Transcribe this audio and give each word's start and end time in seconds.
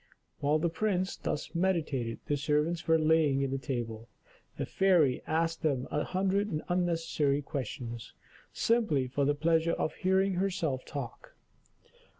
While 0.39 0.57
the 0.57 0.67
prince 0.67 1.15
thus 1.15 1.53
meditated, 1.53 2.21
the 2.25 2.35
servants 2.35 2.87
were 2.87 2.97
laying 2.97 3.47
the 3.51 3.59
table, 3.59 4.09
the 4.57 4.65
fairy 4.65 5.21
asking 5.27 5.69
them 5.83 5.87
a 5.91 6.03
hundred 6.03 6.49
unnecessary 6.69 7.43
questions, 7.43 8.15
simply 8.51 9.05
for 9.07 9.25
the 9.25 9.35
pleasure 9.35 9.73
of 9.73 9.93
hearing 9.93 10.33
herself 10.33 10.85
talk. 10.85 11.35